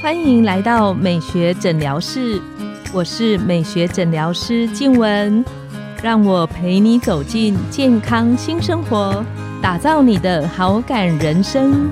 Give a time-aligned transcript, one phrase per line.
[0.00, 2.40] 欢迎来到美学诊疗室，
[2.92, 5.44] 我是美学诊疗师静文，
[6.02, 9.24] 让我陪你走进健康新生活，
[9.60, 11.90] 打造你的好感人生。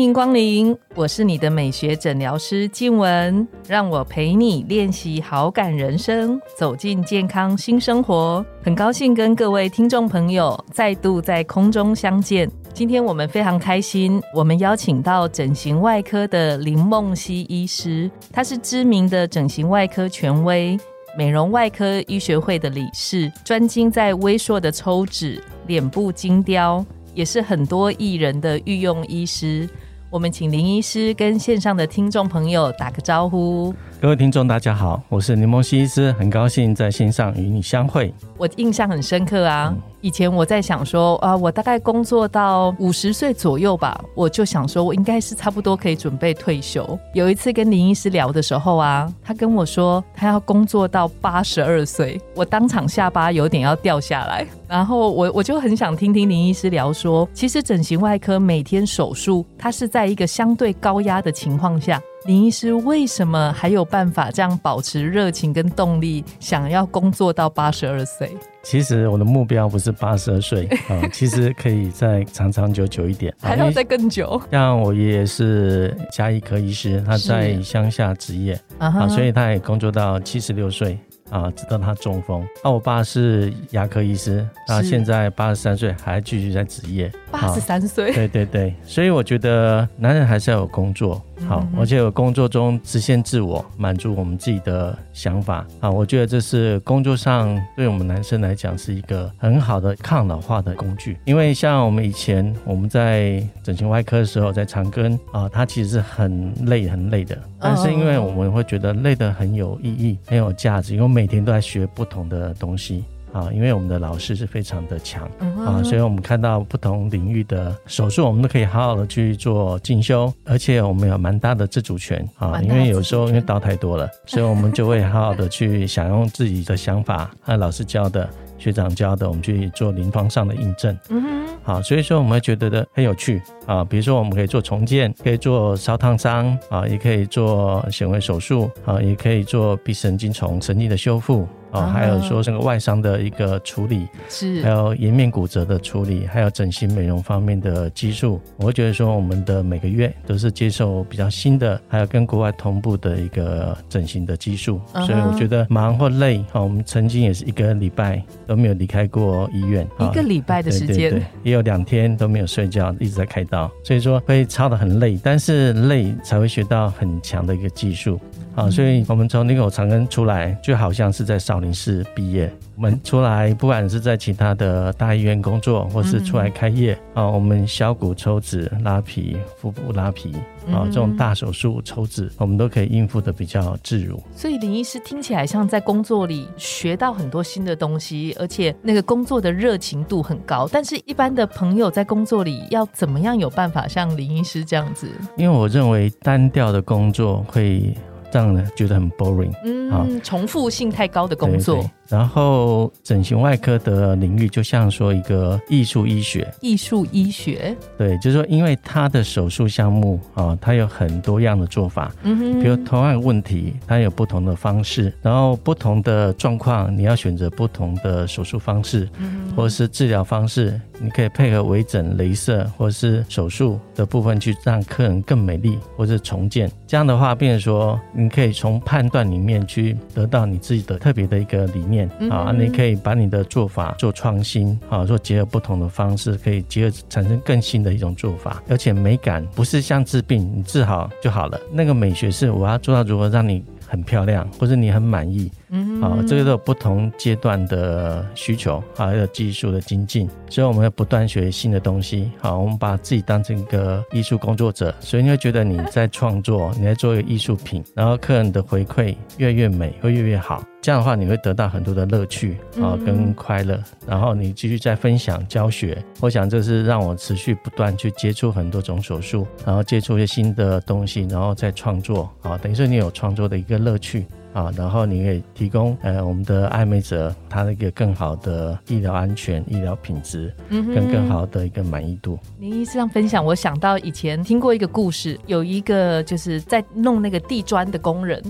[0.00, 8.42] 欢迎光临，我是你的美学诊疗师静雯，让我陪你练习好感人生，走进健康新生活。
[8.62, 12.50] 很高兴跟各位听众朋友再度在空中相见。
[12.72, 20.80] 今天我们非常开心，我们邀请到整形外科的林梦溪医师，他是知名的整形外科权威，
[21.14, 26.82] 美容外科医学会的理事，专精在微缩的抽脂、脸部精雕。
[27.12, 29.68] 也是很多艺人的御用医师，
[30.10, 33.72] 我们请林医师跟线上的听众朋友打个招呼。
[34.00, 38.10] 各位听众，大家好，我是柠檬西医师，很高兴在线上与你相会。
[38.38, 46.98] 我印象很深刻啊，以前我在想说啊，我大概工作到五十岁左右吧，我就想说我应该是差不多可以准备退休。
[47.12, 54.46] 有一次跟林医师聊的时候啊，他跟我说他要工作到八十二岁，我当场下巴有点要掉下来。
[54.66, 62.00] 然后我我就很想听听林医师聊说，其实整形外科每天手术，它是在一个相对高压的情况下。
[62.26, 68.30] 林医师为什么还有办法这样保持热情跟动力，想要工作到八十二岁？
[68.62, 74.40] 其实我的目标不是八十二岁 啊，其实可以再长长久久一点， 还要再更久。
[74.50, 80.98] 像我爷爷是加医科医师，他在乡下执业啊，所以他也工作到七十六岁。
[81.30, 82.44] 啊，直到他中风。
[82.64, 87.08] 那我爸是牙科医师，他现在八十三岁，还继续在执业。
[87.30, 95.90] 八十三岁，对对对，所以我觉得男人还是要有工作，好，而且有工作中实现自我，满足我们自己的想法啊。
[95.90, 101.18] 我觉得这是工作上对我们男生来讲是一个很好的抗老化的工具。
[101.24, 113.04] 因为像我们以前我们在整形外科的时候，在长庚啊，他其实是很累很累的，但是因为我们会觉得累的很有意义，很有价值，因为每天都在学不同的东西。
[113.32, 115.28] 啊，因为我们的老师是非常的强
[115.64, 122.60] 啊，所以我们看到不同领域的手术，我们都可以好好的去做进修，而且我们有蛮大的自主权啊。
[122.62, 130.96] 因为有时候因为刀太多了， 所以我们就会好好的去想用自己的想法和老师教的、学长教的，我们去做临床上的印证。
[131.08, 133.84] 嗯哼，好，所以说我们会觉得的很有趣啊。
[133.84, 141.46] 比如说我们可以做重建，可以做烧烫伤啊，也可以做显微手术啊，也可以做鼻神经丛神经的修复。
[141.72, 168.18] 哦，还有说这个外伤的一个处理，是，还有颜面骨折的处理，还有整形美容方面的技术，我会觉得说我们的每个月都是接受比较新的，还有跟国外同步的一个整形的技术，所以我觉得忙或累，哈，我们曾经也是一个礼拜都没有离开过医院，一个礼拜的时间，也有两天都没有睡觉，一直在开刀，所以说会操的很累，但是累才会学到很强的一个技术。
[168.54, 172.52] 啊，所以我们从那个长庚出来，就好像是在少林寺毕业。
[172.76, 180.32] 我们出来，不管是在其他的大医院工作，或是出来开业啊，我们削骨抽脂、拉皮、腹部拉皮
[180.72, 184.20] 啊，这种大手术抽脂，我们都可以应付的比较自如。
[184.34, 190.66] 所以林医师听起来像在工作里学到很多新的东西，而且那个工作的热情度很高。
[190.72, 195.06] 但是，一般的朋友在工作里要怎么样有办法像林医师这样子？
[195.36, 197.94] 因为我认为单调的工作会。
[198.32, 201.88] 让人觉得很 boring，嗯，重复性太高的工作。
[202.10, 226.68] 然后整形外科的领域就像说一个艺术医学，艺术医学，对，就是说因为他的手术项目啊，它有很多样的做法，嗯哼，比如同样的问题，他有不同的方式，然后不同的状况，你要选择不同的手术方式，嗯，或者是治疗方式，你可以配合微整、镭射或者是手术的部分去让客人更美丽，或是重建。
[226.88, 231.99] 这样的话，变成说你可以从判断里面去得到你自己的特别的一个理念。
[232.30, 241.60] 啊，你可以把你的做法做创新，啊，做结合不同的方式，可以结合产生更新的一种做法，而且美感不是像治病，你治好就好了。
[241.72, 243.64] 那个美学是我要做到如何让你。
[243.90, 252.30] 很漂亮，或者你很满意，嗯，啊，这个都有不同阶段的需求，还有技术的精进，所以我们要不断学新的东西。
[252.40, 260.64] 好，我们把自己当成一个艺术工作者，所以你会觉得你在创作，你在做一个艺术品，然后客人的回馈越来越美，会越来越好。
[260.82, 263.78] 这样的话，你会得到很多的乐趣啊，跟快乐。
[264.06, 274.26] 然后你继续再分享教学，我想这是让我持续不断去接触很多种手术，然后接触一些新的东西，然后再创作啊，等于说你有创作的一个乐趣。
[274.52, 282.38] 啊，然后你可以提供呃我们的爱美者他的一个更好的医疗安全、医疗品质，嗯，跟更好的一个满意度。
[282.58, 288.42] 林医师这样分享，我想到以前听过一个故事，有一个就是在弄那个地砖的工人，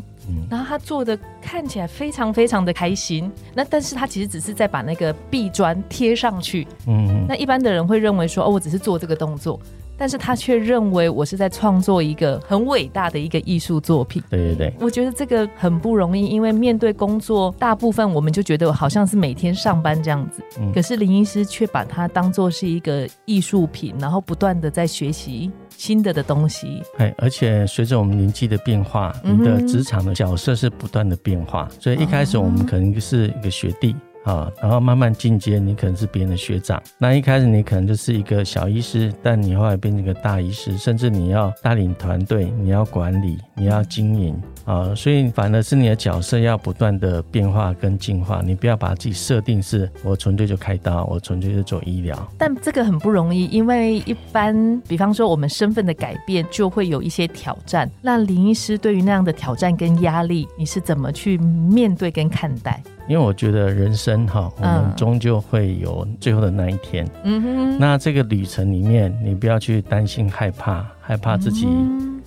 [0.49, 9.61] 然后他做的看起来非常非常的开心，那但是他其实只是在把那个壁砖贴上去，嗯，那一般的人会认为说，哦，我只是做这个动作。
[10.01, 14.23] 但是他却认为我是在创作一个很伟大的一个艺术作品。
[14.31, 20.43] 对对对，我觉得这个很不容易，因为面对工作，大部分我们就觉得好像是每天上班这样子。
[20.59, 20.73] 嗯。
[20.73, 26.83] 可是林医师却把它当做是一个艺术品，然后不断的在学习新的的东西。
[26.97, 33.95] 哎，而且随着我们年纪的变化，你的职场的角色是不断的变化，所以一开始我们可能是一个学弟。
[34.31, 36.81] 啊，然后慢慢进阶，你可能是别人的学长。
[36.99, 44.95] 那一开始你可能就是一个小医师，但你后来变成一个大医师，甚至你要带领团队，你要管理，你要经营啊。
[44.95, 48.41] 所以反而是你的角色要不断的变化跟进化。
[48.45, 52.33] 你不要把自己设定是我纯粹就开刀，我纯粹就做医疗。
[52.39, 57.91] 但这个很不容易，因为一般，比方说我们身份的改变，就会有一些挑战。
[58.01, 62.81] 那林医师对于那样的挑战跟压力，你是怎么去面对跟看待？
[63.11, 67.05] 因为我觉得人生哈，我们终究会有最后的那一天。
[67.25, 71.67] 嗯哼，那这个旅程里面，你不要去担心、害怕，害怕自己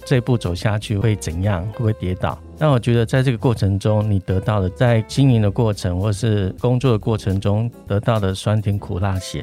[0.04, 2.38] 这一步走下去会怎样，会不会跌倒？
[2.60, 9.42] 那我觉得在这个过程中，你得到的在经营的过程或是工作的过程中得到的酸甜苦辣咸，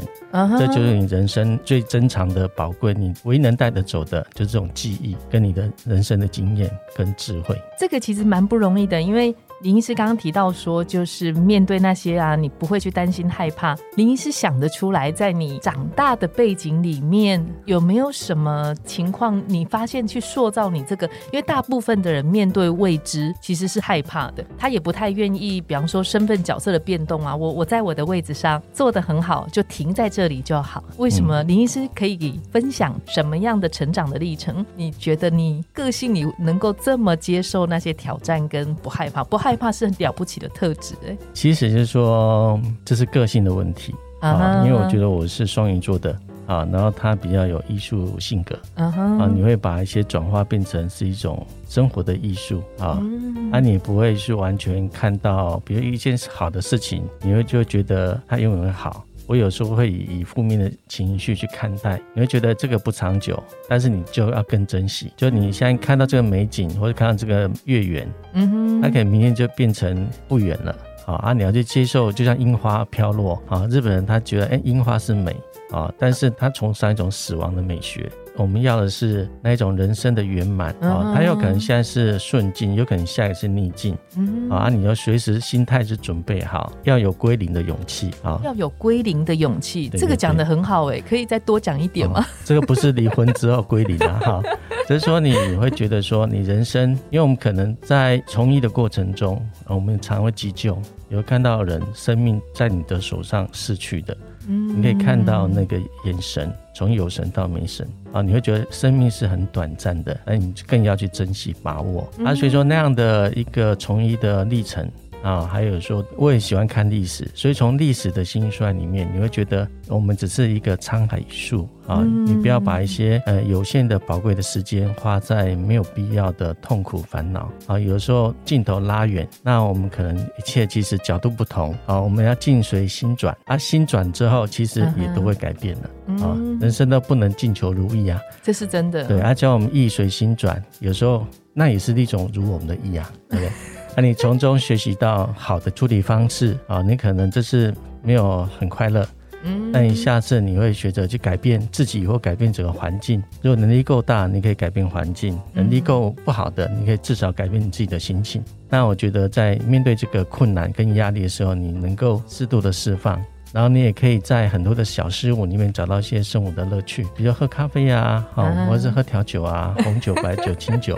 [0.59, 2.93] 这就是你人生最珍藏的宝贵。
[2.93, 7.57] 你唯一能带得走的，就是这种记忆跟你的人生的经验跟智慧。
[7.79, 9.35] 这个其实蛮不容易的，因为。
[9.63, 13.77] 林医师刚刚提到说，就是面对那些啊，你不会去担心害怕。
[13.97, 21.07] 林医师想得出来，在你长大的背景里面，有没有什么情况，你发现去塑造你这个？
[21.31, 30.83] 因为大部分的人面对未知其实是害怕的，他也不太愿意，比方说身份角色的变动啊，我我在我的位置上做的很好，就停在这里就好。
[30.97, 34.65] 为什么林医师可以分享什么样的成长的历程？
[34.75, 39.23] 你觉得你个性你能够这么接受那些挑战跟不害怕？
[39.23, 46.17] 不害害怕是很了不起的特质哎，其实就是说这是个性的问题啊，因为我觉得我是双鱼座的
[46.47, 53.03] 啊，然后他比较有艺术性格啊，你会把一些转化变成是一种生活的艺术啊，
[53.51, 59.05] 啊，你不会是完全看到，比如一件好的事情，你会就觉得它永远好。
[59.31, 65.13] 我有时候会以以负面的情绪去看待，你会觉得这个不长久，但是你就要更珍惜。
[65.17, 70.77] 就你现在看到这个美景，或者看到这个月圆，嗯哼，那可能明天就变成不远了。
[71.07, 73.69] 好啊，你要去接受，就像樱花飘落啊。
[73.71, 75.37] 日本人他觉得，哎，樱花是美
[75.71, 78.11] 啊，但是他崇尚一种死亡的美学。
[78.37, 92.25] 我们要的是那一种人生的圆满啊，它有可能现在是顺境，有可能下一个是逆境嗯啊，你要随时心态是准备好，要有归零的勇气啊，要有归零的勇气，这个讲的很好哎，可以再多讲一点吗？
[92.45, 94.43] 这个不是离婚之后归零啊，哈，
[94.89, 104.17] 只是说你会觉得说你人生，因为我们可能在从医的过程中，我们常会急救，有看到人生命在你的手上逝去的。
[104.51, 112.35] 你可以看到那个眼神，从有神到没神啊，你会觉得生命是很短暂的，那你更要去珍惜把握啊。
[112.35, 114.89] 所以说那样的一个从医的历程。
[115.23, 127.79] 啊，还有说，我也喜欢看历史，所以从历史的兴衰里面，你会觉得我们只是一个沧海一粟啊，你不要把一些呃有限的宝贵的时间花在没有必要的痛苦烦恼啊。
[127.79, 136.35] 有的时候镜头拉远，那我们可能一切其实角度不同啊，我们要境随心转啊，心转之后其实也都会改变了啊。
[136.61, 139.05] 人生都不能尽求如意啊，这是真的。
[139.07, 143.53] 对，啊，叫我们意随心转，有时候那也是一种如我们的意啊，对不对？
[143.97, 149.07] 那你从中学习到好的处理方式啊，你可能这是没有很快乐，
[149.43, 153.23] 嗯，那你下次你会学着去改变自己或改变整个环境。
[153.43, 158.43] 如果能力够大，你可以改变环境；能力够不好的，你可以至少改变你自己的心情。
[158.69, 163.21] 那我觉得在面对这个困难跟压力的时候，你能够适度的释放。
[163.53, 170.97] 然后你也可以在很多的小事物里面找到一些生活的乐趣，比如喝咖啡呀，好，或者是喝调酒啊， 红酒、白酒、清酒，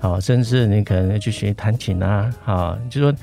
[0.00, 3.14] 好，甚至你可能要去学弹琴啊，好，就说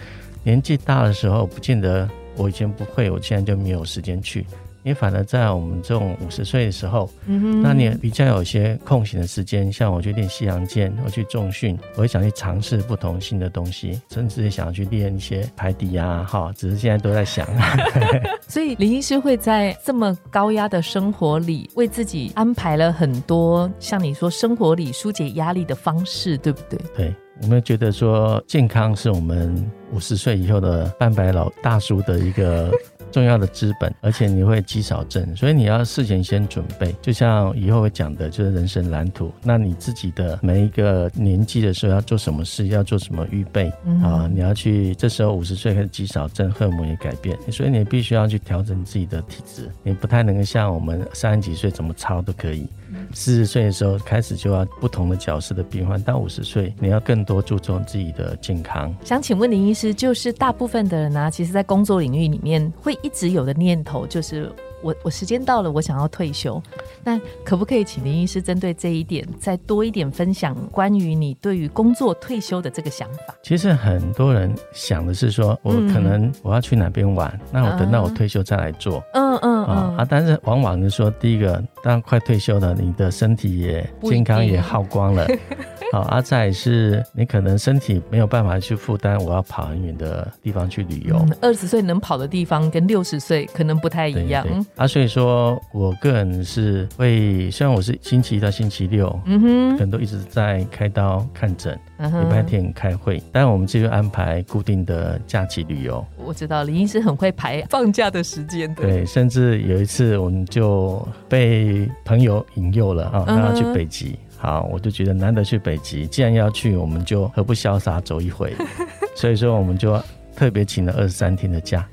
[0.43, 4.45] 年纪大的时候，不见得我以前不会，我现在就没有时间去。
[4.89, 17.47] 你反而在我们这种五十岁的时候，嗯那你比较有些空闲的时间，像我去练西洋剑，我去重训，我也想去尝试不同新的东西，甚至也想要去练一些排底啊，哈，只是现在都在想。
[18.49, 26.79] 所以林医师会在这么高压的生活里，为自己安排了很多像你说生活里疏解压力的方式，对不对？
[26.95, 27.15] 对。
[27.41, 32.69] 我们觉得说健康是我们五十岁以后的半白老大叔的一个。
[33.11, 36.95] 重要的资本，而且你会积少症，所以你要事前先准备。
[37.01, 39.31] 就像以后会讲的，就是人生蓝图。
[39.43, 43.71] 那你自己的每一个年纪的时候要做什么事，要做什么预备
[44.03, 44.29] 啊？
[44.31, 49.69] 你要去这时候五十岁开始积少症，荷尔蒙也改变，所以你必须要去调整自己的体质。
[49.83, 52.67] 你不太能够像我们三十几岁怎么操都可以。
[53.13, 58.95] 四十岁的时候开始就要不同的角色的变换，到五十岁你要更多注重自己的健康。
[59.03, 64.51] 想请问林医师，就是大部分的人呢，其实在工作领域里面会一直有的念头就是。
[64.81, 66.61] 我我时间到了，我想要退休，
[67.03, 73.35] 那可不可以请林医师针对这一点再多一点分享关于你对于工作退休的这个想法？
[73.43, 79.03] 其实很多人想的是说，我可能我要去哪边玩，那我等到我退休再来做。
[79.13, 85.27] 嗯嗯嗯啊，但是往往是说，第一个，当快退休了，你的身体也健康也耗光了。
[85.91, 91.25] 好，阿再是你可能身体没有办法去负担，我要跑很远的地方去旅游。
[91.41, 94.45] 二十岁能跑的地方跟六十岁可能不太一样。
[94.75, 106.05] 啊，所以说我个人是会，虽然我是星期一到星期六，嗯哼，可能都一直在开刀看诊，礼拜天开会，但我们继续安排固定的假期旅游。
[106.17, 114.19] 我知道林医师很会排放假的时间的，对，甚至有一次我们就被朋友引诱了啊，让他去北极。
[114.41, 118.53] 好，我就觉得难得去北极，既然要去，我们就何不潇洒走一回？
[119.13, 120.01] 所以说，我们就
[120.33, 121.85] 特别请了二十三天的假。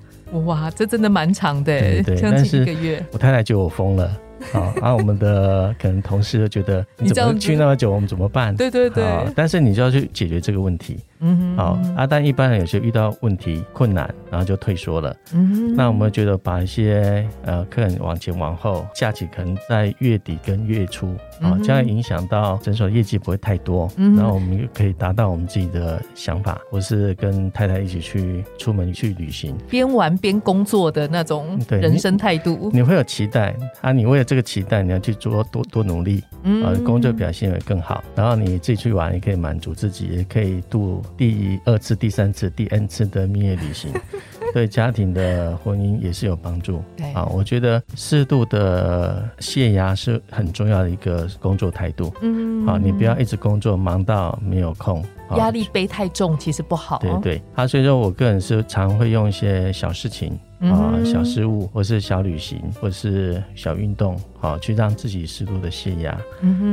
[0.45, 2.19] 哇，这真的蛮长的，对对。
[2.23, 2.65] 但是
[3.11, 4.17] 我太太就我疯了。
[4.53, 8.55] 好，然后我们的可能同事就觉得 你怎么去那么久，我们怎么办？
[8.55, 9.05] 对对对。
[9.35, 11.01] 但是你就要去解决这个问题。
[11.21, 15.17] 嗯，好，阿丹一般人有些遇到问题困难，然后就退缩了。
[15.33, 23.91] 嗯，那我们觉得把一些呃客人往前往后，假期可能在月底跟月初，啊，这样影响到诊所业绩不会太多。
[23.97, 32.71] 嗯，然后我们可以达到我们自己的想法，或是跟太太一起去出门去旅行，边玩边工作的那种人生态度。
[32.73, 36.23] 你会有期待啊，你为了这个期待，你要去做多多努力，
[36.63, 38.03] 啊，工作表现会更好。
[38.15, 41.03] 然后你自己去玩，也可以满足自己，也可以度。
[41.17, 43.93] 第二次、第三次、第 N 次的蜜月旅行，
[44.53, 46.83] 对家庭的婚姻也是有帮助。
[46.97, 52.13] 对啊，我觉得适度的泄压是很重要的一个工作态度。
[52.23, 55.05] 嗯，好，你不要一直工作忙到没有空，
[55.37, 56.99] 压力背太重其实不好。
[56.99, 66.19] 对对，啊，所以说我个人是常会用一些小事情啊、小事物，或是小旅行，或是小运动，好去让自己适度的泄压。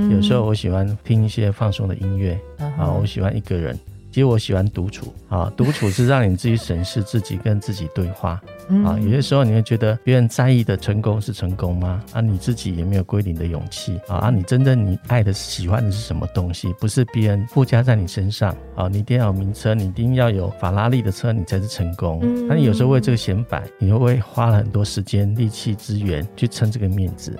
[0.09, 2.39] 有时候我喜欢听一些放松的音乐，
[2.77, 3.77] 啊，我喜欢一个人。
[4.13, 8.39] 其实我喜欢独处啊，独处是让你自己审视自己，跟自己对话
[8.85, 8.95] 啊。
[8.99, 11.99] 有些时候你会觉得别人在意的成功是成功吗？
[12.11, 14.17] 啊，你自己也没有归零的勇气啊。
[14.17, 16.71] 啊，你真正你爱的、喜欢的是什么东西？
[16.79, 18.87] 不是别人附加在你身上啊。
[18.87, 22.21] 你一定要有名车，你一定要有法拉利的车，你才是成功。
[22.47, 27.35] 那你有时候为这个显摆，你会不会花了很多时间、力气、资源去撑这个面子？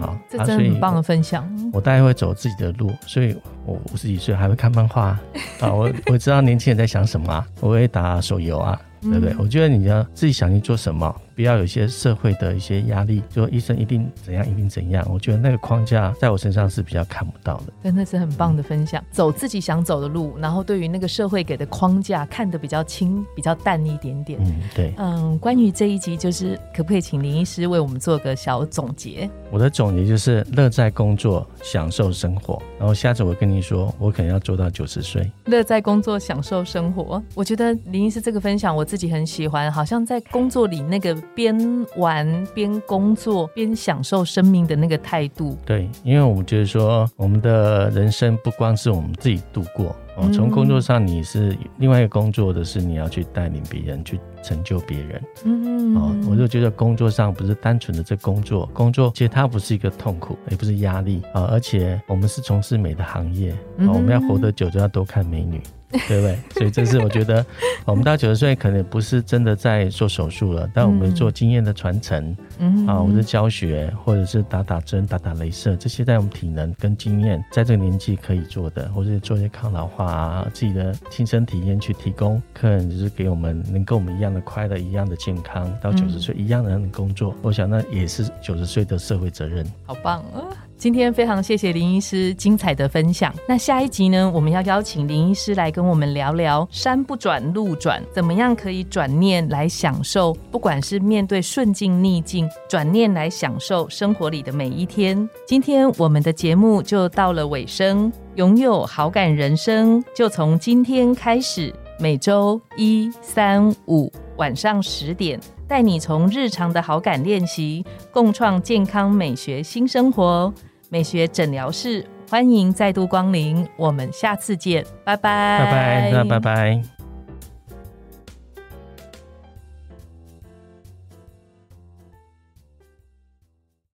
[0.00, 1.48] 好，这真的很棒的分享。
[1.72, 5.20] 我大概会走自己的路，所以我五十几岁还会看漫画啊。
[5.72, 8.80] 我我知道年轻人在想什么啊，我会打手游啊。
[9.04, 9.34] 对不对？
[9.36, 15.04] 我觉得你要自己想去做什么，不要有一些社会的一些压力，就医生一定怎样，一定怎样。
[15.10, 17.72] 我觉得那个框架在我身上是比较看不到的。
[17.82, 24.38] 真的是很棒的分享，走自己想走的路，然后对于那个社会给的框架看得比较轻、比较淡一点点。
[24.42, 24.94] 嗯，对。
[24.96, 29.28] 嗯，关于这一集，就是可不可以请林医师为我们做个小总结？
[29.50, 32.62] 我的总结就是乐在工作，享受生活。
[32.78, 35.28] 然后下次我跟你说，我可能要做到九十岁。
[35.46, 37.20] 乐在工作，享受生活。
[37.34, 38.86] 我觉得林医师这个分享，我。
[38.92, 45.56] 自己很喜欢，好像在工作里那个边玩边工作边享受生命的那个态度。
[45.64, 55.22] 对，因为我们觉得说，我们的人生不光是我们自己度过哦，从工作上你是另外一个工作的是你要去带领别人，去成就别人。
[55.44, 65.60] 嗯，哦，我就觉得工作上不是单纯的这工作，工作其实它不是一个痛苦，也不是压力啊，而且我们是从事美的行业啊，我们要活得久就要多看美女。
[66.08, 66.38] 对不对？
[66.54, 67.44] 所以这是我觉得，
[67.84, 89.66] 我们到九十岁可能不是真的在做手术了，但我们做经验的传承，嗯啊，我们的教学或者是打打针、打打镭射，这些在我们体能跟经验在这个年纪可以做的，或者做一些抗老化啊，自己的亲身体验去提供客人，就是给我们能跟我们一样的快乐、一样的健康，到九十岁一样的工作，我想那也是九十岁的社会责任。
[89.84, 90.48] 好棒啊！
[90.76, 93.32] 今天非常谢谢林医师精彩的分享。
[93.46, 102.48] 那下一集呢，我们要邀请林医师来跟我们聊聊山不转路转，怎么样可以转念来享受，不管是面对顺境逆境。
[102.68, 105.28] 转念来享受生活里的每一天。
[105.46, 120.52] 今天我们的节目就到了尾声，拥有好感人生就从今天开始，每周一、三、五晚上十点，带你从日常的好感练习，共创健康美学新生活。
[120.88, 127.01] 美学诊疗室，欢迎再度光临，我们下次见，拜拜，拜拜，那拜拜。